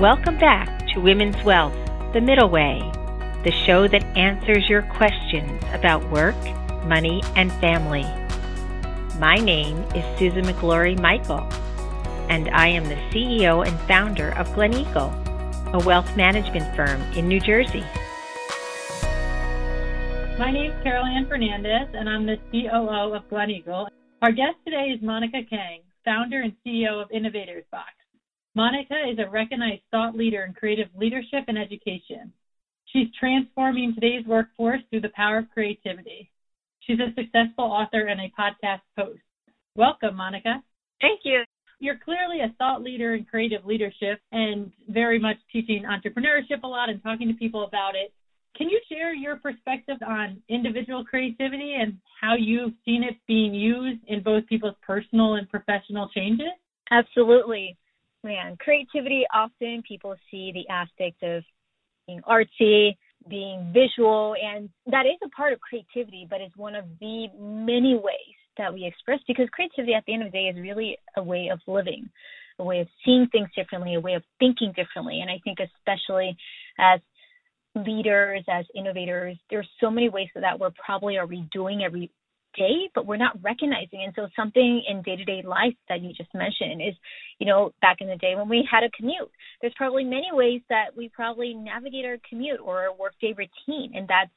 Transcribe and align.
Welcome 0.00 0.36
back 0.36 0.86
to 0.88 1.00
Women's 1.00 1.42
Wealth, 1.42 1.72
The 2.12 2.20
Middle 2.20 2.50
Way, 2.50 2.82
the 3.44 3.50
show 3.64 3.88
that 3.88 4.04
answers 4.14 4.68
your 4.68 4.82
questions 4.82 5.62
about 5.72 6.06
work, 6.10 6.36
money, 6.84 7.22
and 7.34 7.50
family. 7.52 8.04
My 9.18 9.36
name 9.36 9.78
is 9.94 10.04
Susan 10.18 10.44
McGlory 10.44 11.00
Michael, 11.00 11.48
and 12.28 12.50
I 12.50 12.66
am 12.66 12.84
the 12.84 12.96
CEO 13.08 13.66
and 13.66 13.80
founder 13.88 14.32
of 14.32 14.46
Gleneagle, 14.48 15.72
a 15.72 15.78
wealth 15.86 16.14
management 16.14 16.76
firm 16.76 17.00
in 17.14 17.26
New 17.26 17.40
Jersey. 17.40 17.86
My 20.38 20.50
name 20.52 20.72
is 20.72 20.82
Carol 20.82 21.06
Ann 21.06 21.26
Fernandez, 21.26 21.88
and 21.94 22.06
I'm 22.06 22.26
the 22.26 22.36
COO 22.52 23.14
of 23.14 23.26
Gleneagle. 23.30 23.86
Our 24.20 24.32
guest 24.32 24.58
today 24.66 24.92
is 24.94 25.00
Monica 25.00 25.38
Kang, 25.48 25.80
founder 26.04 26.42
and 26.42 26.52
CEO 26.66 27.00
of 27.00 27.10
Innovators 27.10 27.64
Box. 27.72 27.95
Monica 28.56 28.94
is 29.12 29.18
a 29.18 29.28
recognized 29.28 29.82
thought 29.90 30.16
leader 30.16 30.44
in 30.44 30.54
creative 30.54 30.88
leadership 30.96 31.44
and 31.46 31.58
education. 31.58 32.32
She's 32.86 33.08
transforming 33.20 33.92
today's 33.92 34.24
workforce 34.24 34.80
through 34.88 35.02
the 35.02 35.10
power 35.10 35.36
of 35.36 35.50
creativity. 35.50 36.30
She's 36.80 36.98
a 36.98 37.12
successful 37.14 37.64
author 37.64 38.06
and 38.06 38.18
a 38.18 38.32
podcast 38.32 38.80
host. 38.96 39.20
Welcome, 39.74 40.16
Monica. 40.16 40.62
Thank 41.02 41.20
you. 41.24 41.42
You're 41.80 41.98
clearly 42.02 42.40
a 42.40 42.54
thought 42.56 42.82
leader 42.82 43.14
in 43.14 43.26
creative 43.26 43.66
leadership 43.66 44.20
and 44.32 44.72
very 44.88 45.18
much 45.18 45.36
teaching 45.52 45.84
entrepreneurship 45.84 46.62
a 46.62 46.66
lot 46.66 46.88
and 46.88 47.02
talking 47.02 47.28
to 47.28 47.34
people 47.34 47.64
about 47.64 47.94
it. 47.94 48.10
Can 48.56 48.70
you 48.70 48.80
share 48.90 49.14
your 49.14 49.36
perspective 49.36 49.98
on 50.00 50.40
individual 50.48 51.04
creativity 51.04 51.76
and 51.78 51.98
how 52.18 52.36
you've 52.36 52.72
seen 52.86 53.02
it 53.02 53.16
being 53.28 53.52
used 53.52 54.00
in 54.06 54.22
both 54.22 54.46
people's 54.46 54.76
personal 54.80 55.34
and 55.34 55.46
professional 55.46 56.08
changes? 56.08 56.48
Absolutely 56.90 57.76
man, 58.26 58.56
creativity 58.58 59.24
often 59.32 59.82
people 59.88 60.14
see 60.30 60.52
the 60.52 60.68
aspect 60.72 61.22
of 61.22 61.42
being 62.06 62.20
artsy, 62.28 62.96
being 63.28 63.72
visual, 63.72 64.34
and 64.42 64.68
that 64.86 65.06
is 65.06 65.18
a 65.24 65.28
part 65.30 65.52
of 65.52 65.60
creativity, 65.60 66.26
but 66.28 66.40
it's 66.40 66.56
one 66.56 66.74
of 66.74 66.84
the 67.00 67.28
many 67.38 67.94
ways 67.94 68.36
that 68.58 68.72
we 68.72 68.84
express 68.84 69.20
because 69.26 69.48
creativity 69.50 69.94
at 69.94 70.04
the 70.06 70.14
end 70.14 70.22
of 70.22 70.32
the 70.32 70.38
day 70.38 70.44
is 70.46 70.56
really 70.56 70.98
a 71.16 71.22
way 71.22 71.48
of 71.52 71.60
living, 71.66 72.08
a 72.58 72.64
way 72.64 72.80
of 72.80 72.88
seeing 73.04 73.26
things 73.32 73.48
differently, 73.56 73.94
a 73.94 74.00
way 74.00 74.14
of 74.14 74.22
thinking 74.38 74.72
differently. 74.76 75.20
And 75.20 75.30
I 75.30 75.40
think 75.44 75.58
especially 75.60 76.36
as 76.78 77.00
leaders, 77.74 78.44
as 78.48 78.64
innovators, 78.74 79.36
there's 79.50 79.68
so 79.80 79.90
many 79.90 80.08
ways 80.08 80.28
that, 80.34 80.58
we're 80.58 80.70
probably 80.84 81.18
already 81.18 81.46
doing 81.52 81.82
every 81.84 82.10
day, 82.56 82.90
but 82.94 83.06
we're 83.06 83.16
not 83.16 83.42
recognizing. 83.42 84.02
And 84.04 84.12
so 84.16 84.28
something 84.34 84.82
in 84.88 85.02
day 85.02 85.16
to 85.16 85.24
day 85.24 85.42
life 85.44 85.74
that 85.88 86.02
you 86.02 86.12
just 86.12 86.32
mentioned 86.34 86.82
is, 86.82 86.94
you 87.38 87.46
know, 87.46 87.72
back 87.80 87.98
in 88.00 88.08
the 88.08 88.16
day 88.16 88.34
when 88.36 88.48
we 88.48 88.66
had 88.70 88.82
a 88.82 88.90
commute, 88.96 89.30
there's 89.60 89.74
probably 89.76 90.04
many 90.04 90.28
ways 90.32 90.62
that 90.68 90.96
we 90.96 91.08
probably 91.08 91.54
navigate 91.54 92.04
our 92.04 92.18
commute 92.28 92.60
or 92.60 92.82
our 92.82 92.94
workday 92.94 93.34
routine. 93.36 93.92
And 93.94 94.08
that's 94.08 94.30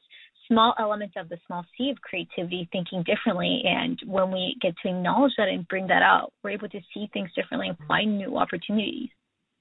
small 0.48 0.73
elements 0.80 1.16
of 1.17 1.30
the 1.30 1.38
small 1.48 1.64
C 1.78 1.92
of 1.92 2.02
creativity, 2.02 2.67
thinking 2.72 3.03
differently. 3.03 3.61
And 3.66 4.00
when 4.06 4.31
we 4.31 4.58
get 4.61 4.73
to 4.83 4.89
acknowledge 4.89 5.33
that 5.38 5.48
and 5.48 5.67
bring 5.67 5.88
that 5.88 6.02
out, 6.02 6.33
we're 6.44 6.52
able 6.52 6.70
to 6.70 6.81
see 6.94 7.09
things 7.14 7.30
differently 7.36 7.70
and 7.70 7.78
find 7.88 8.17
new 8.17 8.38
opportunities. 8.38 9.09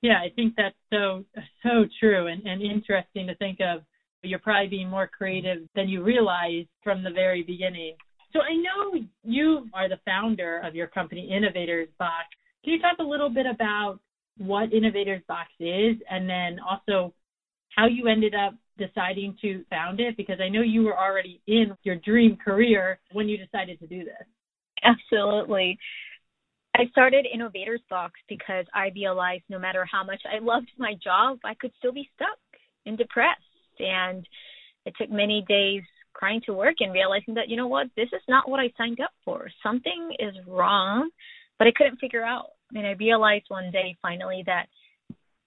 Yeah, 0.00 0.19
I 0.19 0.31
think 0.34 0.55
that's 0.56 0.77
so 0.93 1.25
so 1.62 1.84
true 1.98 2.28
and, 2.28 2.47
and 2.47 2.62
interesting 2.62 3.27
to 3.27 3.34
think 3.37 3.59
of. 3.61 3.83
You're 4.22 4.39
probably 4.41 4.69
being 4.69 4.89
more 4.89 5.09
creative 5.09 5.69
than 5.77 5.89
you 5.89 6.03
realize 6.03 6.67
from 6.83 7.05
the 7.05 7.11
very 7.11 7.43
beginning. 7.43 7.95
So 8.33 8.41
I 8.41 8.55
know 8.55 9.01
you 9.25 9.69
are 9.73 9.89
the 9.89 9.98
founder 10.05 10.61
of 10.65 10.75
your 10.75 10.87
company, 10.87 11.31
Innovators 11.34 11.89
Box. 11.98 12.27
Can 12.62 12.75
you 12.75 12.81
talk 12.81 12.98
a 12.98 13.03
little 13.03 13.31
bit 13.31 13.47
about 13.47 14.01
what 14.37 14.73
Innovators 14.73 15.23
Box 15.27 15.48
is 15.59 15.97
and 16.11 16.29
then 16.29 16.59
also 16.61 17.15
how 17.77 17.87
you 17.87 18.09
ended 18.09 18.34
up 18.34 18.55
deciding 18.77 19.37
to 19.41 19.65
found 19.71 20.01
it? 20.01 20.17
Because 20.17 20.41
I 20.41 20.49
know 20.49 20.61
you 20.61 20.83
were 20.83 20.97
already 20.97 21.41
in 21.47 21.77
your 21.84 21.97
dream 21.97 22.37
career 22.37 22.99
when 23.12 23.28
you 23.28 23.39
decided 23.39 23.81
to 23.81 23.87
do 23.87 24.05
this. 24.05 24.27
Absolutely. 24.84 25.78
I 26.77 26.87
started 26.91 27.27
Innovators 27.33 27.81
Box 27.89 28.12
because 28.28 28.66
I 28.75 28.91
realized 28.95 29.45
no 29.49 29.59
matter 29.59 29.87
how 29.91 30.05
much 30.05 30.21
I 30.31 30.39
loved 30.39 30.71
my 30.78 30.95
job, 31.03 31.39
I 31.45 31.55
could 31.55 31.72
still 31.78 31.93
be 31.93 32.09
stuck 32.15 32.39
and 32.87 32.97
depressed. 32.97 33.41
And 33.81 34.27
it 34.84 34.95
took 34.99 35.10
many 35.10 35.45
days 35.49 35.83
crying 36.19 36.43
to 36.47 36.53
work 36.53 36.75
and 36.81 36.93
realizing 36.93 37.34
that 37.34 37.49
you 37.49 37.56
know 37.56 37.69
what 37.69 37.87
this 37.97 38.09
is 38.12 38.23
not 38.29 38.51
what 38.51 38.61
i 38.61 38.71
signed 38.77 39.01
up 39.01 39.12
for. 39.25 39.49
Something 39.62 40.11
is 40.19 40.34
wrong 40.47 41.09
but 41.59 41.69
i 41.69 41.73
couldn't 41.75 41.99
figure 41.99 42.25
out. 42.25 42.51
And 42.75 42.87
i 42.87 42.93
realized 42.93 43.45
one 43.49 43.71
day 43.71 43.97
finally 44.03 44.43
that 44.47 44.67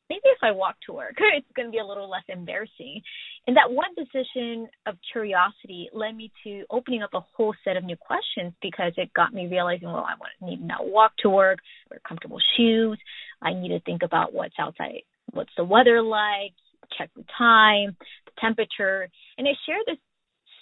maybe 0.09 0.21
if 0.25 0.39
i 0.41 0.51
walk 0.51 0.75
to 0.85 0.93
work 0.93 1.15
it's 1.19 1.45
going 1.55 1.67
to 1.67 1.71
be 1.71 1.79
a 1.79 1.85
little 1.85 2.09
less 2.09 2.23
embarrassing. 2.29 3.01
And 3.47 3.57
that 3.57 3.71
one 3.71 3.89
decision 3.95 4.67
of 4.85 4.95
curiosity 5.11 5.89
led 5.93 6.15
me 6.15 6.31
to 6.45 6.63
opening 6.69 7.03
up 7.03 7.13
a 7.13 7.25
whole 7.35 7.53
set 7.65 7.75
of 7.75 7.83
new 7.83 7.97
questions 7.97 8.53
because 8.61 8.93
it 8.95 9.13
got 9.13 9.33
me 9.33 9.47
realizing 9.47 9.89
well 9.89 10.07
i 10.07 10.45
need 10.45 10.57
to 10.57 10.65
now 10.65 10.79
walk 10.81 11.11
to 11.19 11.29
work 11.29 11.59
wear 11.89 11.99
comfortable 12.07 12.39
shoes. 12.55 12.97
I 13.41 13.53
need 13.53 13.69
to 13.69 13.81
think 13.81 14.03
about 14.03 14.33
what's 14.33 14.55
outside 14.57 15.01
what's 15.33 15.51
the 15.57 15.65
weather 15.65 16.01
like 16.01 16.53
check 16.97 17.09
the 17.15 17.25
time, 17.37 17.95
the 18.25 18.31
temperature. 18.39 19.07
And 19.37 19.47
I 19.47 19.51
share 19.65 19.77
this 19.85 19.97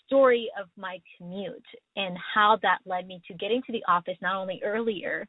story 0.09 0.49
of 0.59 0.67
my 0.75 0.97
commute 1.15 1.65
and 1.95 2.17
how 2.33 2.57
that 2.63 2.79
led 2.85 3.05
me 3.07 3.21
to 3.27 3.33
getting 3.35 3.61
to 3.67 3.71
the 3.71 3.83
office 3.87 4.17
not 4.21 4.35
only 4.35 4.59
earlier, 4.65 5.27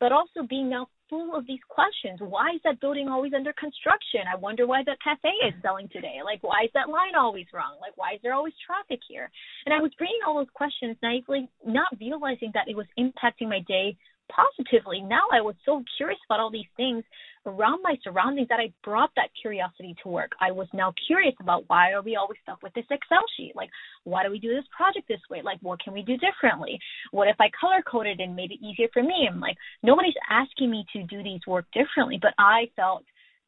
but 0.00 0.10
also 0.10 0.42
being 0.48 0.70
now 0.70 0.88
full 1.08 1.36
of 1.36 1.46
these 1.46 1.60
questions. 1.68 2.18
Why 2.18 2.50
is 2.56 2.60
that 2.64 2.80
building 2.80 3.08
always 3.08 3.34
under 3.36 3.52
construction? 3.52 4.22
I 4.26 4.36
wonder 4.36 4.66
why 4.66 4.82
that 4.86 4.96
cafe 5.04 5.28
is 5.46 5.54
selling 5.60 5.88
today. 5.92 6.24
Like, 6.24 6.42
why 6.42 6.64
is 6.64 6.70
that 6.72 6.88
line 6.88 7.14
always 7.14 7.46
wrong? 7.52 7.76
Like, 7.80 7.92
why 7.96 8.14
is 8.14 8.20
there 8.22 8.32
always 8.32 8.54
traffic 8.64 9.00
here? 9.06 9.30
And 9.66 9.74
I 9.74 9.80
was 9.80 9.92
bringing 9.98 10.24
all 10.26 10.38
those 10.38 10.50
questions 10.54 10.96
naively, 11.02 11.48
not 11.64 11.92
realizing 12.00 12.50
that 12.54 12.66
it 12.66 12.76
was 12.76 12.86
impacting 12.98 13.50
my 13.50 13.60
day 13.68 13.96
positively. 14.32 15.02
Now 15.02 15.28
I 15.30 15.42
was 15.42 15.54
so 15.66 15.84
curious 15.98 16.18
about 16.26 16.40
all 16.40 16.50
these 16.50 16.72
things 16.76 17.04
around 17.46 17.80
my 17.82 17.96
surroundings 18.02 18.48
that 18.48 18.60
I 18.60 18.72
brought 18.84 19.10
that 19.16 19.30
curiosity 19.40 19.94
to 20.02 20.08
work. 20.08 20.32
I 20.40 20.50
was 20.50 20.68
now 20.72 20.92
curious 21.06 21.34
about 21.40 21.64
why 21.66 21.92
are 21.92 22.02
we 22.02 22.16
always 22.16 22.38
stuck 22.42 22.62
with 22.62 22.72
this 22.74 22.84
Excel 22.90 23.24
sheet? 23.36 23.52
Like, 23.54 23.70
why 24.04 24.24
do 24.24 24.30
we 24.30 24.38
do 24.38 24.54
this 24.54 24.64
project 24.76 25.08
this 25.08 25.20
way? 25.30 25.42
Like, 25.42 25.58
what 25.60 25.82
can 25.82 25.92
we 25.92 26.02
do 26.02 26.16
differently? 26.16 26.78
What 27.10 27.28
if 27.28 27.36
I 27.40 27.50
color 27.58 27.82
coded 27.82 28.20
and 28.20 28.36
made 28.36 28.52
it 28.52 28.64
easier 28.64 28.88
for 28.92 29.02
me? 29.02 29.28
I'm 29.30 29.40
like, 29.40 29.56
nobody's 29.82 30.14
asking 30.30 30.70
me 30.70 30.84
to 30.92 31.02
do 31.04 31.22
these 31.22 31.40
work 31.46 31.66
differently, 31.72 32.18
but 32.20 32.34
I 32.38 32.70
felt 32.76 33.04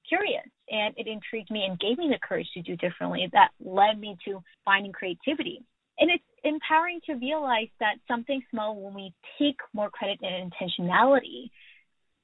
curious 0.09 0.45
and 0.69 0.95
it 0.97 1.07
intrigued 1.07 1.51
me 1.51 1.65
and 1.69 1.79
gave 1.79 1.99
me 1.99 2.09
the 2.09 2.19
courage 2.27 2.49
to 2.55 2.63
do 2.63 2.77
differently 2.77 3.29
that 3.33 3.49
led 3.59 3.99
me 3.99 4.17
to 4.27 4.43
finding 4.65 4.93
creativity 4.93 5.65
and 5.99 6.11
it's 6.11 6.25
empowering 6.43 7.01
to 7.07 7.15
realize 7.15 7.69
that 7.81 7.97
something 8.09 8.43
small 8.51 8.81
when 8.81 8.95
we 8.95 9.13
take 9.39 9.57
more 9.73 9.91
credit 9.91 10.19
and 10.23 10.53
intentionality 10.53 11.51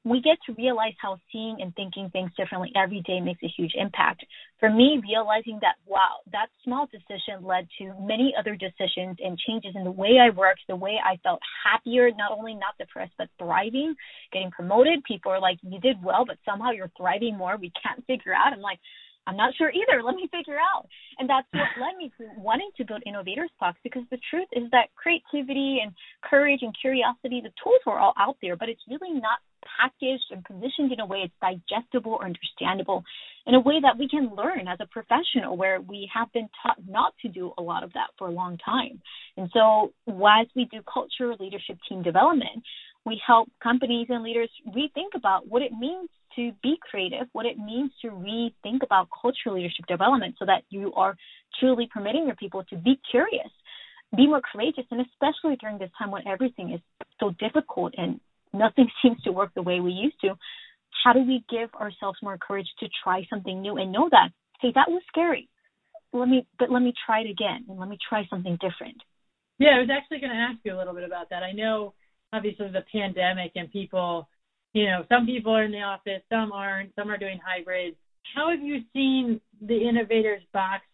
we 0.04 0.22
get 0.22 0.38
to 0.46 0.54
realize 0.54 0.94
how 1.00 1.18
seeing 1.30 1.58
and 1.60 1.74
thinking 1.74 2.08
things 2.10 2.30
differently 2.36 2.72
every 2.74 3.02
day 3.02 3.20
makes 3.20 3.42
a 3.42 3.52
huge 3.54 3.72
impact. 3.74 4.24
For 4.58 4.70
me, 4.70 5.00
realizing 5.06 5.58
that, 5.60 5.76
wow, 5.86 6.24
that 6.32 6.48
small 6.64 6.88
decision 6.90 7.44
led 7.44 7.68
to 7.78 7.92
many 8.00 8.32
other 8.38 8.56
decisions 8.56 9.18
and 9.22 9.38
changes 9.38 9.72
in 9.74 9.84
the 9.84 9.90
way 9.90 10.18
I 10.20 10.30
worked, 10.30 10.62
the 10.68 10.76
way 10.76 10.96
I 11.04 11.16
felt 11.22 11.40
happier, 11.64 12.10
not 12.16 12.32
only 12.32 12.54
not 12.54 12.78
depressed, 12.78 13.12
but 13.18 13.28
thriving, 13.38 13.94
getting 14.32 14.50
promoted. 14.50 15.04
People 15.04 15.32
are 15.32 15.40
like, 15.40 15.58
you 15.62 15.78
did 15.80 16.02
well, 16.02 16.24
but 16.26 16.38
somehow 16.48 16.70
you're 16.70 16.92
thriving 16.96 17.36
more. 17.36 17.58
We 17.58 17.72
can't 17.82 18.04
figure 18.06 18.32
out. 18.32 18.54
I'm 18.54 18.62
like, 18.62 18.80
I'm 19.26 19.36
not 19.36 19.54
sure 19.56 19.70
either. 19.70 20.02
Let 20.02 20.16
me 20.16 20.28
figure 20.32 20.56
out. 20.56 20.88
And 21.18 21.28
that's 21.28 21.46
what 21.52 21.68
led 21.80 21.96
me 21.98 22.10
to 22.16 22.24
wanting 22.40 22.70
to 22.78 22.84
build 22.84 23.02
Innovators 23.04 23.50
Box 23.60 23.78
because 23.84 24.02
the 24.10 24.18
truth 24.30 24.48
is 24.52 24.64
that 24.72 24.88
creativity 24.96 25.80
and 25.82 25.92
courage 26.24 26.60
and 26.62 26.74
curiosity, 26.80 27.40
the 27.44 27.52
tools 27.62 27.80
are 27.86 27.98
all 27.98 28.14
out 28.18 28.36
there, 28.40 28.56
but 28.56 28.70
it's 28.70 28.80
really 28.88 29.12
not 29.12 29.40
packaged 29.78 30.24
and 30.30 30.44
positioned 30.44 30.92
in 30.92 31.00
a 31.00 31.06
way 31.06 31.24
it's 31.24 31.34
digestible 31.40 32.12
or 32.12 32.24
understandable 32.24 33.04
in 33.46 33.54
a 33.54 33.60
way 33.60 33.80
that 33.80 33.98
we 33.98 34.08
can 34.08 34.34
learn 34.34 34.68
as 34.68 34.78
a 34.80 34.86
professional 34.86 35.56
where 35.56 35.80
we 35.80 36.08
have 36.12 36.32
been 36.32 36.48
taught 36.62 36.76
not 36.86 37.14
to 37.22 37.28
do 37.28 37.52
a 37.58 37.62
lot 37.62 37.82
of 37.82 37.92
that 37.94 38.08
for 38.18 38.28
a 38.28 38.30
long 38.30 38.58
time. 38.58 39.00
And 39.36 39.50
so 39.52 39.92
as 40.08 40.46
we 40.54 40.66
do 40.66 40.80
culture 40.92 41.34
leadership 41.38 41.78
team 41.88 42.02
development, 42.02 42.62
we 43.06 43.20
help 43.26 43.48
companies 43.62 44.08
and 44.10 44.22
leaders 44.22 44.50
rethink 44.68 45.16
about 45.16 45.48
what 45.48 45.62
it 45.62 45.72
means 45.72 46.08
to 46.36 46.52
be 46.62 46.76
creative, 46.80 47.26
what 47.32 47.46
it 47.46 47.58
means 47.58 47.90
to 48.02 48.08
rethink 48.08 48.82
about 48.82 49.08
cultural 49.20 49.54
leadership 49.56 49.86
development 49.88 50.36
so 50.38 50.44
that 50.44 50.62
you 50.68 50.92
are 50.94 51.16
truly 51.58 51.88
permitting 51.92 52.26
your 52.26 52.36
people 52.36 52.62
to 52.64 52.76
be 52.76 53.00
curious, 53.10 53.50
be 54.16 54.26
more 54.26 54.42
courageous, 54.52 54.84
and 54.90 55.00
especially 55.00 55.56
during 55.56 55.78
this 55.78 55.90
time 55.98 56.10
when 56.10 56.26
everything 56.28 56.72
is 56.72 56.80
so 57.18 57.30
difficult 57.38 57.94
and 57.96 58.20
nothing 58.52 58.88
seems 59.02 59.20
to 59.22 59.32
work 59.32 59.50
the 59.54 59.62
way 59.62 59.80
we 59.80 59.92
used 59.92 60.20
to, 60.22 60.34
how 61.04 61.12
do 61.12 61.20
we 61.20 61.44
give 61.48 61.72
ourselves 61.74 62.18
more 62.22 62.38
courage 62.38 62.68
to 62.80 62.88
try 63.02 63.26
something 63.30 63.62
new 63.62 63.76
and 63.76 63.92
know 63.92 64.08
that, 64.10 64.30
hey, 64.60 64.72
that 64.74 64.88
was 64.88 65.02
scary. 65.08 65.48
Let 66.12 66.28
me, 66.28 66.46
but 66.58 66.70
let 66.70 66.82
me 66.82 66.92
try 67.06 67.20
it 67.20 67.30
again 67.30 67.66
and 67.68 67.78
let 67.78 67.88
me 67.88 67.96
try 68.08 68.26
something 68.28 68.58
different. 68.60 68.96
Yeah, 69.58 69.76
I 69.76 69.80
was 69.80 69.90
actually 69.92 70.20
going 70.20 70.32
to 70.32 70.36
ask 70.36 70.58
you 70.64 70.74
a 70.74 70.78
little 70.78 70.94
bit 70.94 71.04
about 71.04 71.30
that. 71.30 71.42
I 71.42 71.52
know 71.52 71.94
obviously 72.32 72.68
the 72.68 72.84
pandemic 72.92 73.52
and 73.54 73.70
people 73.70 74.28
you 74.72 74.86
know, 74.86 75.04
some 75.08 75.26
people 75.26 75.52
are 75.52 75.64
in 75.64 75.72
the 75.72 75.82
office, 75.82 76.22
some 76.28 76.52
aren't, 76.52 76.94
some 76.94 77.10
are 77.10 77.18
doing 77.18 77.40
hybrids. 77.44 77.96
How 78.34 78.50
have 78.50 78.62
you 78.62 78.82
seen 78.92 79.40
the 79.60 79.88
Innovators 79.88 80.42
Box 80.52 80.84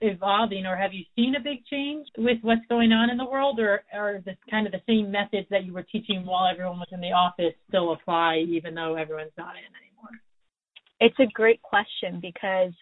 evolving, 0.00 0.66
or 0.66 0.76
have 0.76 0.92
you 0.92 1.04
seen 1.16 1.34
a 1.34 1.40
big 1.40 1.64
change 1.66 2.06
with 2.18 2.38
what's 2.42 2.66
going 2.68 2.92
on 2.92 3.10
in 3.10 3.16
the 3.16 3.24
world, 3.24 3.58
or 3.58 3.82
are 3.92 4.20
the 4.24 4.36
kind 4.50 4.66
of 4.66 4.72
the 4.72 4.82
same 4.86 5.10
methods 5.10 5.46
that 5.50 5.64
you 5.64 5.72
were 5.72 5.82
teaching 5.82 6.24
while 6.26 6.46
everyone 6.46 6.78
was 6.78 6.88
in 6.92 7.00
the 7.00 7.12
office 7.12 7.54
still 7.68 7.92
apply, 7.92 8.44
even 8.48 8.74
though 8.74 8.96
everyone's 8.96 9.32
not 9.38 9.54
in 9.56 9.72
anymore? 9.76 10.20
It's 11.00 11.18
a 11.18 11.32
great 11.32 11.60
question 11.62 12.20
because 12.20 12.72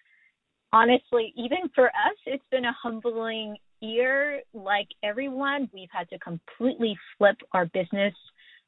honestly, 0.73 1.33
even 1.37 1.71
for 1.75 1.87
us, 1.87 2.17
it's 2.27 2.45
been 2.51 2.65
a 2.65 2.77
humbling 2.83 3.57
year. 3.81 4.43
Like 4.53 4.89
everyone, 5.03 5.71
we've 5.73 5.89
had 5.93 6.09
to 6.11 6.19
completely 6.19 6.99
flip 7.17 7.37
our 7.53 7.67
business 7.67 8.15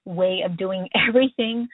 way 0.05 0.43
of 0.45 0.57
doing 0.57 0.89
everything. 1.09 1.69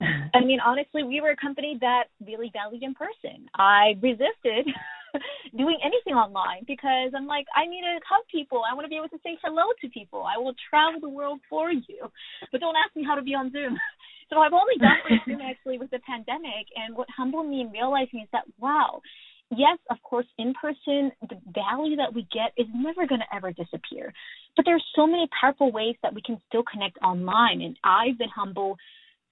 I 0.00 0.40
mean, 0.44 0.58
honestly, 0.60 1.02
we 1.02 1.20
were 1.20 1.30
a 1.30 1.36
company 1.36 1.78
that 1.80 2.04
really 2.26 2.50
valued 2.52 2.82
in 2.82 2.94
person. 2.94 3.46
I 3.54 3.94
resisted 4.02 4.66
doing 5.56 5.78
anything 5.84 6.14
online 6.14 6.64
because 6.66 7.12
I'm 7.16 7.26
like, 7.26 7.46
I 7.54 7.66
need 7.66 7.82
to 7.82 8.00
hug 8.08 8.24
people. 8.30 8.62
I 8.68 8.74
want 8.74 8.84
to 8.84 8.88
be 8.88 8.96
able 8.96 9.10
to 9.10 9.22
say 9.22 9.38
hello 9.42 9.64
to 9.80 9.88
people. 9.88 10.24
I 10.24 10.38
will 10.38 10.54
travel 10.70 11.00
the 11.00 11.08
world 11.08 11.40
for 11.48 11.70
you, 11.70 12.10
but 12.52 12.60
don't 12.60 12.76
ask 12.76 12.94
me 12.96 13.04
how 13.04 13.14
to 13.14 13.22
be 13.22 13.34
on 13.34 13.50
Zoom. 13.52 13.78
So 14.32 14.40
I've 14.40 14.54
only 14.54 14.74
done 14.80 15.20
Zoom 15.28 15.40
actually 15.42 15.78
with 15.78 15.90
the 15.90 16.00
pandemic, 16.00 16.66
and 16.74 16.96
what 16.96 17.06
humbled 17.14 17.46
me 17.46 17.60
in 17.60 17.70
realizing 17.70 18.20
is 18.20 18.28
that 18.32 18.44
wow, 18.58 19.02
yes, 19.50 19.78
of 19.90 19.98
course, 20.02 20.26
in 20.38 20.54
person, 20.60 21.12
the 21.28 21.36
value 21.52 21.96
that 21.96 22.14
we 22.14 22.26
get 22.32 22.52
is 22.56 22.66
never 22.74 23.06
going 23.06 23.20
to 23.20 23.36
ever 23.36 23.52
disappear. 23.52 24.12
But 24.56 24.64
there's 24.64 24.84
so 24.94 25.06
many 25.06 25.28
powerful 25.40 25.72
ways 25.72 25.96
that 26.02 26.14
we 26.14 26.22
can 26.22 26.40
still 26.48 26.62
connect 26.62 26.98
online. 27.02 27.60
And 27.60 27.76
I've 27.84 28.18
been 28.18 28.30
humble 28.34 28.76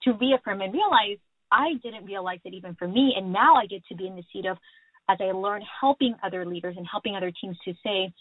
to 0.05 0.13
reaffirm 0.13 0.61
and 0.61 0.73
realize 0.73 1.19
I 1.51 1.75
didn't 1.83 2.07
realize 2.07 2.41
it 2.45 2.55
even 2.55 2.75
for 2.75 2.89
me. 2.89 3.15
And 3.17 3.33
now 3.33 3.55
I 3.57 3.67
get 3.67 3.85
to 3.87 3.95
be 3.95 4.07
in 4.07 4.17
the 4.17 4.25
seat 4.33 4.47
of, 4.47 4.57
as 5.09 5.19
I 5.21 5.33
learn, 5.33 5.63
helping 5.81 6.15
other 6.23 6.47
leaders 6.47 6.77
and 6.77 6.87
helping 6.91 7.17
other 7.17 7.33
teams 7.41 7.57
to 7.65 7.73
say, 7.85 8.13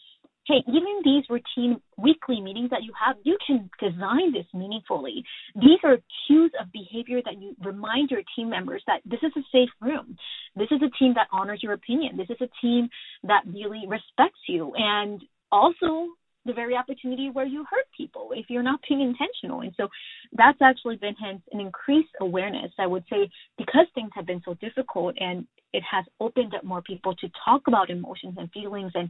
hey, 0.48 0.64
even 0.68 1.02
these 1.04 1.24
routine 1.30 1.80
weekly 1.98 2.42
meetings 2.42 2.72
that 2.72 2.84
you 2.84 2.92
have, 3.04 3.16
you 3.24 3.38
can 3.46 3.70
design 3.80 4.34
this 4.34 4.46
meaningfully. 4.54 5.24
These 5.56 5.80
are 5.84 5.98
cues 6.28 6.52
of 6.60 6.72
behavior 6.72 7.22
that 7.24 7.40
you 7.40 7.56
remind 7.64 8.10
your 8.10 8.22
team 8.36 8.50
members 8.50 8.84
that 8.88 9.02
this 9.06 9.20
is 9.22 9.32
a 9.38 9.42
safe 9.52 9.70
room. 9.80 10.18
This 10.56 10.68
is 10.72 10.82
a 10.82 10.90
team 10.98 11.14
that 11.16 11.28
honors 11.32 11.62
your 11.62 11.74
opinion. 11.74 12.18
This 12.18 12.30
is 12.30 12.42
a 12.42 12.50
team 12.62 12.90
that 13.24 13.44
really 13.46 13.86
respects 13.88 14.40
you. 14.48 14.74
And 14.76 15.22
also, 15.52 16.08
the 16.46 16.54
very 16.54 16.76
opportunity 16.76 17.30
where 17.30 17.46
you 17.46 17.66
hurt 17.70 17.86
people 17.96 18.32
if 18.34 18.48
you're 18.50 18.64
not 18.64 18.80
being 18.88 19.02
intentional. 19.02 19.62
And 19.62 19.74
so 19.78 19.88
that's 20.34 20.62
actually 20.62 20.96
been 20.96 21.16
hence 21.16 21.42
an 21.52 21.60
increased 21.60 22.14
awareness, 22.20 22.72
I 22.80 22.88
would 22.88 23.04
say, 23.10 23.30
because 23.58 23.86
things 23.94 24.10
have 24.16 24.26
been 24.26 24.42
so 24.44 24.56
difficult 24.56 25.16
and 25.20 25.46
it 25.74 25.84
has 25.90 26.06
opened 26.20 26.54
up 26.56 26.64
more 26.64 26.82
people 26.82 27.16
to 27.16 27.30
talk 27.46 27.62
about 27.68 27.90
emotions 27.90 28.36
and 28.38 28.50
feelings 28.52 28.92
and 28.96 29.10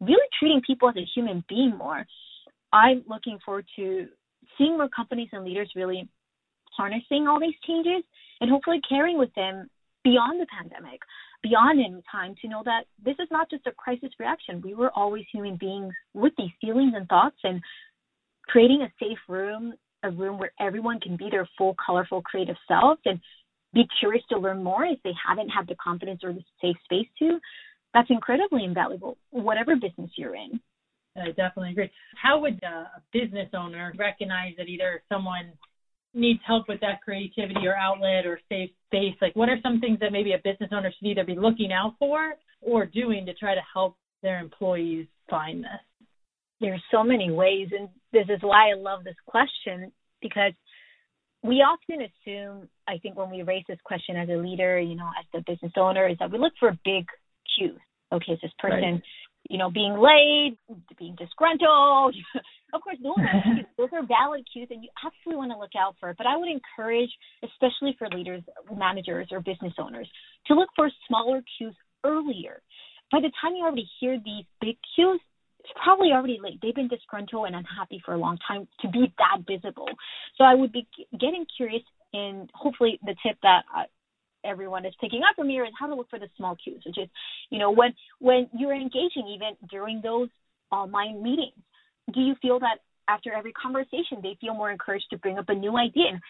really 0.00 0.26
treating 0.38 0.60
people 0.66 0.88
as 0.88 0.96
a 0.96 1.06
human 1.14 1.44
being 1.48 1.76
more. 1.76 2.04
I'm 2.72 3.02
looking 3.08 3.38
forward 3.44 3.66
to 3.76 4.06
seeing 4.58 4.76
more 4.76 4.88
companies 4.88 5.28
and 5.32 5.44
leaders 5.44 5.72
really 5.74 6.08
harnessing 6.76 7.26
all 7.26 7.40
these 7.40 7.54
changes 7.66 8.04
and 8.40 8.50
hopefully 8.50 8.80
carrying 8.86 9.18
with 9.18 9.32
them 9.34 9.70
beyond 10.04 10.40
the 10.40 10.46
pandemic, 10.46 11.00
beyond 11.42 11.80
any 11.80 12.02
time 12.10 12.34
to 12.42 12.48
know 12.48 12.62
that 12.64 12.84
this 13.04 13.16
is 13.18 13.28
not 13.30 13.50
just 13.50 13.66
a 13.66 13.72
crisis 13.72 14.10
reaction. 14.18 14.60
We 14.62 14.74
were 14.74 14.90
always 14.94 15.24
human 15.32 15.56
beings 15.56 15.92
with 16.14 16.32
these 16.38 16.50
feelings 16.60 16.92
and 16.96 17.08
thoughts 17.08 17.36
and 17.44 17.60
creating 18.46 18.82
a 18.82 18.92
safe 19.04 19.18
room, 19.28 19.74
a 20.02 20.10
room 20.10 20.38
where 20.38 20.52
everyone 20.60 21.00
can 21.00 21.16
be 21.16 21.28
their 21.30 21.48
full, 21.58 21.74
colorful, 21.84 22.22
creative 22.22 22.56
selves 22.68 23.00
and 23.04 23.20
be 23.74 23.86
curious 24.00 24.24
to 24.30 24.38
learn 24.38 24.62
more 24.62 24.84
if 24.84 24.98
they 25.02 25.12
haven't 25.26 25.48
had 25.48 25.66
the 25.66 25.74
confidence 25.76 26.20
or 26.22 26.32
the 26.32 26.42
safe 26.60 26.76
space 26.84 27.08
to 27.18 27.38
that's 27.96 28.10
incredibly 28.10 28.64
invaluable, 28.64 29.16
whatever 29.30 29.74
business 29.74 30.10
you're 30.16 30.34
in. 30.34 30.60
I 31.16 31.28
definitely 31.28 31.70
agree. 31.70 31.90
How 32.22 32.38
would 32.40 32.62
a 32.62 33.00
business 33.10 33.48
owner 33.54 33.94
recognize 33.96 34.52
that 34.58 34.68
either 34.68 35.02
someone 35.08 35.52
needs 36.16 36.40
help 36.46 36.68
with 36.68 36.80
that 36.80 37.02
creativity 37.02 37.66
or 37.66 37.76
outlet 37.76 38.26
or 38.26 38.40
safe 38.48 38.70
space? 38.86 39.14
Like, 39.20 39.36
what 39.36 39.48
are 39.48 39.58
some 39.62 39.80
things 39.80 40.00
that 40.00 40.12
maybe 40.12 40.32
a 40.32 40.38
business 40.42 40.70
owner 40.72 40.92
should 40.98 41.06
either 41.06 41.24
be 41.24 41.36
looking 41.36 41.72
out 41.72 41.94
for 41.98 42.34
or 42.60 42.86
doing 42.86 43.26
to 43.26 43.34
try 43.34 43.54
to 43.54 43.60
help 43.72 43.96
their 44.22 44.40
employees 44.40 45.06
find 45.28 45.62
this? 45.62 46.08
There's 46.60 46.82
so 46.90 47.04
many 47.04 47.30
ways, 47.30 47.68
and 47.78 47.88
this 48.12 48.26
is 48.28 48.40
why 48.40 48.70
I 48.70 48.74
love 48.74 49.04
this 49.04 49.16
question 49.26 49.92
because 50.22 50.52
we 51.42 51.56
often 51.56 52.00
assume, 52.00 52.68
I 52.88 52.98
think, 52.98 53.16
when 53.16 53.30
we 53.30 53.42
raise 53.42 53.64
this 53.68 53.78
question 53.84 54.16
as 54.16 54.28
a 54.28 54.36
leader, 54.36 54.80
you 54.80 54.96
know, 54.96 55.10
as 55.18 55.26
the 55.32 55.42
business 55.46 55.72
owner, 55.76 56.08
is 56.08 56.16
that 56.18 56.32
we 56.32 56.38
look 56.38 56.54
for 56.58 56.70
a 56.70 56.78
big 56.84 57.04
cues. 57.56 57.78
Okay, 58.12 58.32
is 58.32 58.38
this 58.42 58.52
person, 58.58 58.80
right. 58.80 59.02
you 59.50 59.58
know, 59.58 59.70
being 59.70 59.94
late, 59.94 60.56
being 60.98 61.14
disgruntled? 61.16 62.16
Of 62.74 62.80
course, 62.82 62.96
those 63.02 63.16
are 63.18 63.42
those 63.78 63.88
are 63.92 64.06
valid 64.06 64.46
cues, 64.52 64.68
and 64.70 64.82
you 64.82 64.90
absolutely 65.04 65.38
want 65.38 65.52
to 65.52 65.58
look 65.58 65.76
out 65.78 65.94
for 66.00 66.10
it. 66.10 66.16
But 66.18 66.26
I 66.26 66.36
would 66.36 66.48
encourage, 66.48 67.10
especially 67.42 67.94
for 67.98 68.08
leaders, 68.08 68.42
managers, 68.74 69.28
or 69.30 69.40
business 69.40 69.74
owners, 69.78 70.08
to 70.46 70.54
look 70.54 70.68
for 70.74 70.90
smaller 71.08 71.42
cues 71.58 71.74
earlier. 72.04 72.62
By 73.12 73.20
the 73.20 73.30
time 73.40 73.54
you 73.54 73.64
already 73.64 73.88
hear 74.00 74.18
these 74.18 74.44
big 74.60 74.76
cues, 74.94 75.20
it's 75.60 75.72
probably 75.82 76.10
already 76.12 76.38
late. 76.42 76.58
They've 76.62 76.74
been 76.74 76.88
disgruntled 76.88 77.46
and 77.46 77.56
unhappy 77.56 78.02
for 78.04 78.14
a 78.14 78.18
long 78.18 78.38
time 78.46 78.66
to 78.80 78.88
be 78.88 79.12
that 79.18 79.46
visible. 79.46 79.88
So 80.36 80.44
I 80.44 80.54
would 80.54 80.72
be 80.72 80.86
getting 81.12 81.46
curious, 81.56 81.82
and 82.12 82.50
hopefully 82.54 82.98
the 83.04 83.14
tip 83.24 83.36
that 83.42 83.62
uh, 83.76 83.84
everyone 84.44 84.86
is 84.86 84.94
picking 85.00 85.22
up 85.28 85.36
from 85.36 85.48
here 85.48 85.64
is 85.64 85.72
how 85.78 85.86
to 85.86 85.94
look 85.94 86.10
for 86.10 86.18
the 86.18 86.28
small 86.36 86.56
cues, 86.62 86.82
which 86.86 86.98
is, 86.98 87.08
you 87.50 87.58
know, 87.58 87.70
when 87.70 87.94
when 88.20 88.48
you're 88.56 88.74
engaging 88.74 89.26
even 89.28 89.56
during 89.70 90.00
those 90.02 90.28
online 90.70 91.22
meetings, 91.22 91.54
do 92.12 92.20
you 92.20 92.34
feel 92.40 92.58
that 92.60 92.78
after 93.08 93.32
every 93.32 93.52
conversation 93.52 94.18
they 94.22 94.36
feel 94.40 94.54
more 94.54 94.70
encouraged 94.70 95.06
to 95.10 95.18
bring 95.18 95.38
up 95.38 95.48
a 95.48 95.54
new 95.54 95.76
idea? 95.76 96.08
And 96.12 96.20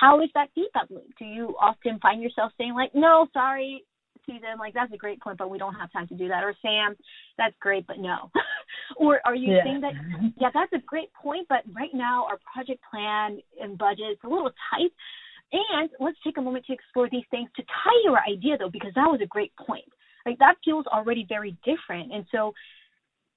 how 0.00 0.22
is 0.22 0.30
that 0.34 0.48
feedback 0.54 0.90
loop? 0.90 1.08
Do 1.18 1.24
you 1.24 1.54
often 1.60 1.98
find 2.00 2.22
yourself 2.22 2.52
saying 2.58 2.74
like, 2.74 2.94
no, 2.94 3.26
sorry, 3.32 3.84
Susan, 4.26 4.58
like 4.58 4.74
that's 4.74 4.92
a 4.92 4.96
great 4.96 5.20
point, 5.20 5.38
but 5.38 5.50
we 5.50 5.58
don't 5.58 5.74
have 5.74 5.92
time 5.92 6.08
to 6.08 6.14
do 6.14 6.28
that. 6.28 6.42
Or 6.42 6.54
Sam, 6.60 6.96
that's 7.38 7.54
great, 7.60 7.86
but 7.86 7.98
no. 7.98 8.30
or 8.96 9.20
are 9.24 9.34
you 9.34 9.54
yeah. 9.54 9.64
saying 9.64 9.80
that 9.82 9.92
yeah, 10.40 10.48
that's 10.52 10.72
a 10.72 10.84
great 10.84 11.12
point, 11.14 11.46
but 11.48 11.62
right 11.72 11.94
now 11.94 12.26
our 12.26 12.38
project 12.52 12.80
plan 12.90 13.38
and 13.60 13.78
budget 13.78 14.12
is 14.12 14.18
a 14.24 14.28
little 14.28 14.50
tight. 14.70 14.90
And 15.52 15.90
let's 16.00 16.18
take 16.24 16.38
a 16.38 16.42
moment 16.42 16.66
to 16.66 16.72
explore 16.72 17.08
these 17.10 17.24
things 17.30 17.48
to 17.56 17.62
tie 17.62 18.00
your 18.04 18.18
idea 18.28 18.58
though, 18.58 18.70
because 18.70 18.92
that 18.94 19.06
was 19.06 19.20
a 19.22 19.26
great 19.26 19.52
point. 19.56 19.86
Like 20.26 20.38
that 20.38 20.56
feels 20.64 20.86
already 20.86 21.24
very 21.28 21.56
different. 21.64 22.12
And 22.12 22.26
so 22.32 22.52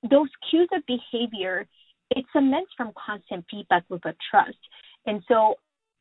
those 0.10 0.30
cues 0.50 0.70
of 0.74 0.82
behavior, 0.88 1.68
it 2.12 2.26
cements 2.34 2.72
from 2.76 2.92
constant 3.06 3.46
feedback 3.50 3.84
loop 3.90 4.06
of 4.06 4.16
trust. 4.30 4.58
And 5.06 5.22
so 5.28 5.56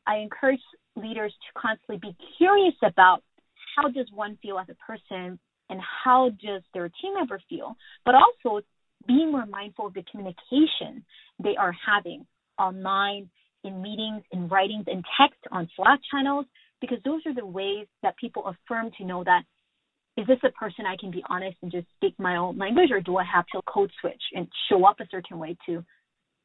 I 0.07 0.17
encourage 0.17 0.61
leaders 0.97 1.33
to 1.33 1.61
constantly 1.61 1.99
be 1.99 2.17
curious 2.37 2.75
about 2.83 3.23
how 3.77 3.88
does 3.88 4.07
one 4.12 4.38
feel 4.43 4.59
as 4.59 4.67
a 4.69 4.75
person 4.75 5.38
and 5.71 5.81
how 6.05 6.31
does 6.43 6.62
their 6.73 6.88
team 7.00 7.15
member 7.15 7.41
feel, 7.49 7.77
but 8.05 8.15
also 8.15 8.65
being 9.07 9.31
more 9.31 9.47
mindful 9.47 9.87
of 9.87 9.95
the 9.95 10.03
communication 10.11 11.05
they 11.43 11.57
are 11.57 11.75
having 11.87 12.27
online 12.59 13.29
in 13.65 13.81
meetings, 13.83 14.23
in 14.33 14.49
writings, 14.49 14.85
in 14.87 15.03
text 15.21 15.41
on 15.53 15.69
Slack 15.77 16.00
channels, 16.11 16.47
because 16.81 16.99
those 17.05 17.21
are 17.27 17.35
the 17.35 17.45
ways 17.45 17.87
that 18.03 18.17
people 18.17 18.47
affirm 18.47 18.91
to 18.99 19.05
know 19.05 19.25
that 19.25 19.43
is 20.17 20.27
this 20.27 20.38
a 20.43 20.50
person 20.50 20.85
I 20.85 20.97
can 20.97 21.11
be 21.12 21.23
honest 21.29 21.57
and 21.62 21.71
just 21.71 21.87
speak 21.97 22.15
my 22.19 22.37
own 22.37 22.59
language, 22.59 22.91
or 22.91 23.00
do 23.00 23.19
I 23.19 23.25
have 23.25 23.47
to 23.53 23.62
code 23.67 23.93
switch 24.00 24.23
and 24.35 24.49
show 24.69 24.85
up 24.85 24.99
a 25.00 25.07
certain 25.11 25.38
way 25.38 25.57
to 25.67 25.85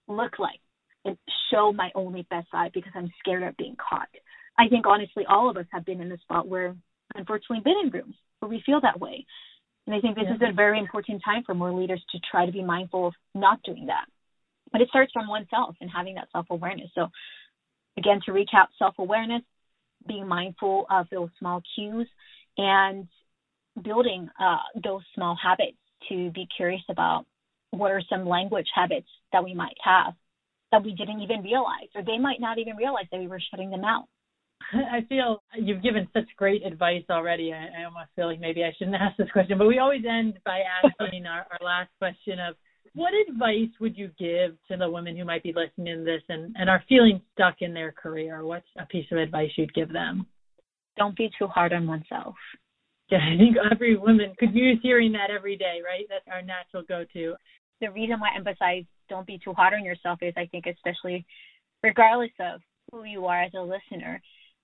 look 0.08 0.40
like 0.40 0.60
and 1.06 1.18
show 1.52 1.74
my 1.74 1.92
only 1.96 2.26
best 2.30 2.50
side 2.52 2.72
because 2.74 2.92
I'm 2.96 3.12
scared 3.20 3.44
of 3.44 3.58
being 3.58 3.76
caught? 3.78 4.10
I 4.58 4.68
think 4.70 4.86
honestly, 4.86 5.26
all 5.28 5.50
of 5.50 5.58
us 5.58 5.66
have 5.72 5.86
been 5.86 6.02
in 6.02 6.12
a 6.12 6.18
spot 6.20 6.48
where, 6.48 6.76
unfortunately, 7.16 7.62
been 7.64 7.82
in 7.84 7.92
rooms 7.92 8.16
where 8.40 8.50
we 8.50 8.64
feel 8.66 8.82
that 8.82 9.00
way. 9.00 9.26
And 9.86 9.96
I 9.96 10.00
think 10.00 10.16
this 10.16 10.26
yeah. 10.28 10.36
is 10.36 10.54
a 10.54 10.56
very 10.56 10.80
important 10.80 11.22
time 11.26 11.44
for 11.46 11.54
more 11.54 11.74
leaders 11.74 12.04
to 12.12 12.20
try 12.32 12.46
to 12.46 12.52
be 12.52 12.64
mindful 12.64 13.08
of 13.08 13.14
not 13.36 13.62
doing 13.64 13.88
that. 13.88 14.06
But 14.72 14.82
it 14.82 14.90
starts 14.90 15.12
from 15.12 15.28
oneself 15.28 15.76
and 15.82 15.90
having 15.94 16.16
that 16.16 16.30
self 16.32 16.48
awareness. 16.50 16.90
So, 16.96 17.08
again, 17.98 18.20
to 18.26 18.32
recap 18.32 18.68
self 18.80 18.96
awareness, 18.98 19.42
being 20.08 20.28
mindful 20.28 20.86
of 20.90 21.08
those 21.12 21.30
small 21.40 21.62
cues, 21.76 22.08
and 22.58 23.08
building 23.82 24.30
uh, 24.40 24.58
those 24.84 25.02
small 25.16 25.38
habits 25.42 25.78
to 26.10 26.32
be 26.32 26.48
curious 26.56 26.82
about 26.90 27.26
what 27.74 27.92
are 27.92 28.02
some 28.10 28.28
language 28.28 28.68
habits 28.74 29.08
that 29.32 29.44
we 29.44 29.54
might 29.54 29.78
have 29.84 30.14
that 30.72 30.84
we 30.84 30.92
didn't 30.92 31.22
even 31.22 31.42
realize, 31.44 31.88
or 31.96 32.04
they 32.04 32.18
might 32.18 32.42
not 32.42 32.58
even 32.58 32.76
realize 32.76 33.06
that 33.12 33.20
we 33.20 33.28
were 33.28 33.42
shutting 33.52 33.70
them 33.70 33.84
out. 33.84 34.06
I 34.74 35.02
feel 35.08 35.44
you've 35.56 35.84
given 35.84 36.08
such 36.14 36.26
great 36.36 36.66
advice 36.66 37.04
already. 37.10 37.54
I, 37.54 37.82
I 37.82 37.86
almost 37.86 38.10
feel 38.16 38.28
like 38.28 38.40
maybe 38.40 38.64
I 38.64 38.74
shouldn't 38.78 38.96
ask 39.00 39.16
this 39.18 39.30
question, 39.32 39.58
but 39.58 39.68
we 39.68 39.80
always 39.80 40.04
end 40.10 40.40
by 40.46 40.62
asking 40.84 41.26
our, 41.26 41.46
our 41.52 41.66
last 41.66 41.90
question 42.00 42.40
of 42.40 42.56
what 42.96 43.14
advice 43.28 43.70
would 43.80 43.98
you 43.98 44.10
give 44.20 44.56
to 44.70 44.78
the 44.78 44.90
women 44.90 45.18
who 45.18 45.26
might 45.26 45.44
be 45.44 45.54
listening 45.54 45.98
to 45.98 46.04
this 46.04 46.22
and, 46.30 46.56
and 46.58 46.70
are 46.70 46.84
feeling 46.90 47.22
stuck 47.34 47.56
in 47.62 47.74
their 47.74 47.92
career? 47.92 48.44
What's 48.44 48.68
a 48.78 48.86
piece 48.86 49.08
of 49.12 49.18
advice 49.18 49.50
you'd 49.56 49.74
give 49.74 49.92
them? 49.92 50.28
Don't 50.98 51.16
be 51.16 51.32
too 51.38 51.48
hard 51.48 51.74
on 51.74 51.88
oneself. 51.88 52.36
Yeah, 53.12 53.20
I 53.20 53.38
think 53.38 53.58
every 53.70 53.98
woman 53.98 54.34
could 54.40 54.56
use 54.56 54.80
hearing 54.82 55.12
that 55.12 55.30
every 55.30 55.58
day, 55.58 55.82
right? 55.86 56.06
That's 56.10 56.26
our 56.34 56.42
natural 56.42 56.84
go 56.88 57.04
to. 57.14 57.36
The 57.84 57.92
reason 57.92 58.22
why 58.22 58.30
I 58.34 58.38
emphasize 58.38 58.86
don't 59.10 59.28
be 59.28 59.42
too 59.44 59.52
hard 59.52 59.74
on 59.74 59.84
yourself 59.84 60.20
is 60.22 60.34
I 60.38 60.46
think, 60.46 60.66
especially 60.68 61.26
regardless 61.84 62.32
of 62.40 62.62
who 62.92 63.04
you 63.04 63.26
are 63.26 63.44
as 63.44 63.52
a 63.54 63.62
listener, 63.62 64.22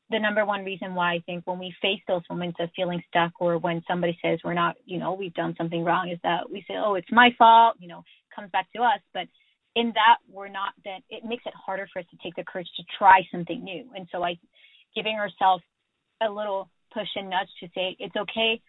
the 0.10 0.20
number 0.20 0.46
one 0.46 0.64
reason 0.64 0.96
why 0.96 1.16
I 1.16 1.20
think 1.26 1.46
when 1.46 1.60
we 1.60 1.76
face 1.82 2.00
those 2.08 2.22
moments 2.30 2.58
of 2.62 2.70
feeling 2.78 3.04
stuck 3.10 3.34
or 3.42 3.58
when 3.58 3.84
somebody 3.90 4.18
says 4.24 4.40
we're 4.44 4.54
not, 4.54 4.78
you 4.86 5.00
know, 5.00 5.14
we've 5.14 5.34
done 5.34 5.54
something 5.58 5.84
wrong 5.84 6.10
is 6.10 6.20
that 6.24 6.50
we 6.50 6.64
say, 6.66 6.76
oh, 6.78 6.96
it's 6.96 7.12
my 7.12 7.32
fault, 7.38 7.76
you 7.80 7.90
know, 7.90 8.04
comes 8.34 8.50
back 8.52 8.68
to 8.76 8.82
us. 8.82 9.02
But 9.14 9.28
in 9.76 9.88
that, 9.96 10.18
we're 10.32 10.48
not, 10.48 10.72
then 10.86 11.02
it 11.10 11.26
makes 11.26 11.44
it 11.46 11.54
harder 11.54 11.90
for 11.92 12.00
us 12.00 12.06
to 12.12 12.18
take 12.24 12.36
the 12.36 12.46
courage 12.46 12.70
to 12.78 12.84
try 12.98 13.22
something 13.34 13.62
new. 13.62 13.84
And 13.96 14.08
so 14.14 14.24
I, 14.24 14.38
giving 14.96 15.18
ourselves 15.18 15.64
a 16.22 16.30
little 16.30 16.70
push 16.94 17.10
and 17.18 17.30
nudge 17.30 17.50
to 17.60 17.68
say, 17.76 17.98
it's 18.00 18.16
okay. 18.16 18.62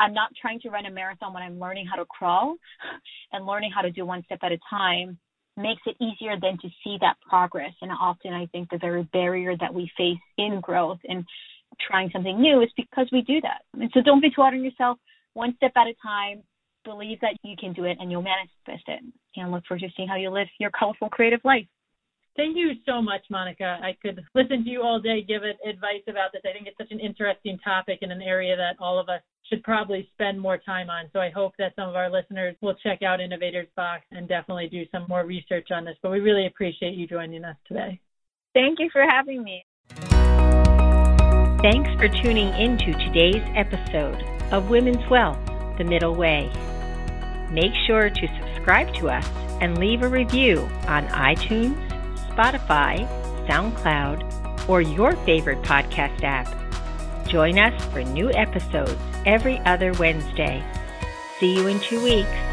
I'm 0.00 0.14
not 0.14 0.30
trying 0.40 0.58
to 0.60 0.70
run 0.70 0.86
a 0.86 0.90
marathon 0.90 1.32
when 1.32 1.42
I'm 1.42 1.60
learning 1.60 1.86
how 1.86 1.96
to 1.96 2.06
crawl 2.06 2.56
and 3.32 3.46
learning 3.46 3.70
how 3.72 3.82
to 3.82 3.90
do 3.90 4.04
one 4.04 4.24
step 4.24 4.40
at 4.42 4.50
a 4.50 4.58
time 4.68 5.18
makes 5.56 5.82
it 5.86 5.96
easier 6.00 6.36
then 6.40 6.56
to 6.62 6.68
see 6.82 6.96
that 7.00 7.16
progress. 7.28 7.72
And 7.82 7.90
often 7.92 8.32
I 8.32 8.46
think 8.46 8.70
the 8.70 8.78
very 8.78 9.02
barrier 9.12 9.56
that 9.60 9.72
we 9.72 9.90
face 9.96 10.18
in 10.38 10.60
growth 10.60 10.98
and 11.04 11.24
trying 11.86 12.10
something 12.12 12.40
new 12.40 12.62
is 12.62 12.70
because 12.76 13.08
we 13.12 13.22
do 13.22 13.40
that. 13.42 13.62
And 13.78 13.90
so 13.92 14.00
don't 14.02 14.22
be 14.22 14.30
too 14.30 14.40
hard 14.40 14.54
on 14.54 14.64
yourself. 14.64 14.98
One 15.34 15.54
step 15.56 15.72
at 15.76 15.86
a 15.86 15.94
time. 16.02 16.42
Believe 16.82 17.20
that 17.20 17.36
you 17.42 17.56
can 17.60 17.74
do 17.74 17.84
it 17.84 17.98
and 18.00 18.10
you'll 18.10 18.22
manifest 18.22 18.88
it. 18.88 19.00
And 19.36 19.52
look 19.52 19.64
forward 19.66 19.82
to 19.82 19.88
seeing 19.96 20.08
how 20.08 20.16
you 20.16 20.30
live 20.30 20.48
your 20.58 20.70
colorful 20.70 21.10
creative 21.10 21.40
life. 21.44 21.66
Thank 22.36 22.56
you 22.56 22.72
so 22.86 23.02
much, 23.02 23.20
Monica. 23.28 23.78
I 23.82 23.96
could 24.00 24.22
listen 24.34 24.64
to 24.64 24.70
you 24.70 24.82
all 24.82 24.98
day, 24.98 25.22
give 25.22 25.42
it 25.42 25.58
advice 25.68 26.02
about 26.08 26.32
this. 26.32 26.42
I 26.48 26.52
think 26.52 26.66
it's 26.66 26.78
such 26.78 26.90
an 26.90 27.00
interesting 27.00 27.58
topic 27.58 27.98
in 28.02 28.10
an 28.10 28.22
area 28.22 28.56
that 28.56 28.76
all 28.78 28.98
of 28.98 29.08
us 29.08 29.20
should 29.50 29.62
probably 29.62 30.08
spend 30.14 30.40
more 30.40 30.58
time 30.58 30.88
on. 30.88 31.06
So 31.12 31.18
I 31.18 31.30
hope 31.30 31.52
that 31.58 31.74
some 31.76 31.88
of 31.88 31.96
our 31.96 32.10
listeners 32.10 32.56
will 32.62 32.74
check 32.82 33.02
out 33.02 33.20
Innovators 33.20 33.68
Box 33.76 34.04
and 34.12 34.28
definitely 34.28 34.68
do 34.68 34.84
some 34.92 35.06
more 35.08 35.26
research 35.26 35.68
on 35.70 35.84
this. 35.84 35.96
But 36.02 36.12
we 36.12 36.20
really 36.20 36.46
appreciate 36.46 36.94
you 36.94 37.06
joining 37.06 37.44
us 37.44 37.56
today. 37.66 38.00
Thank 38.54 38.78
you 38.78 38.88
for 38.92 39.02
having 39.02 39.42
me. 39.42 39.64
Thanks 41.62 41.90
for 41.98 42.08
tuning 42.08 42.48
into 42.54 42.92
today's 43.04 43.42
episode 43.54 44.22
of 44.50 44.70
Women's 44.70 45.06
Wealth 45.10 45.38
The 45.76 45.84
Middle 45.84 46.14
Way. 46.14 46.50
Make 47.50 47.72
sure 47.86 48.08
to 48.08 48.28
subscribe 48.40 48.94
to 48.94 49.10
us 49.10 49.28
and 49.60 49.76
leave 49.78 50.02
a 50.02 50.08
review 50.08 50.60
on 50.86 51.06
iTunes, 51.08 51.76
Spotify, 52.30 53.06
SoundCloud, 53.46 54.68
or 54.68 54.80
your 54.80 55.16
favorite 55.26 55.60
podcast 55.62 56.22
app. 56.22 56.59
Join 57.30 57.60
us 57.60 57.84
for 57.92 58.02
new 58.02 58.28
episodes 58.32 58.96
every 59.24 59.60
other 59.60 59.92
Wednesday. 59.92 60.64
See 61.38 61.54
you 61.54 61.68
in 61.68 61.78
two 61.78 62.02
weeks. 62.02 62.49